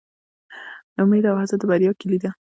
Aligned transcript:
امید 1.01 1.23
او 1.29 1.35
هڅه 1.41 1.55
د 1.59 1.63
بریا 1.69 1.91
کیلي 1.99 2.19
ده 2.23 2.29